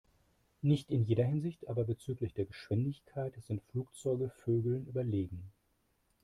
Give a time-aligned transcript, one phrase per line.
[0.63, 5.43] Nicht in jeder Hinsicht, aber bezüglich der Geschwindigkeit sind Flugzeuge Vögeln überlegen.